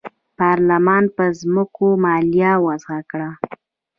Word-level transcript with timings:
پارلمان 0.39 1.03
پر 1.15 1.29
ځمکو 1.41 1.87
مالیه 2.03 2.51
وضعه 2.65 3.01
کړه. 3.09 3.29